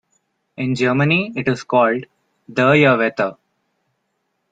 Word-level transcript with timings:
In 0.57 0.73
Germany 0.73 1.31
it 1.35 1.47
is 1.47 1.63
called 1.63 2.07
"Dreierwette". 2.51 3.37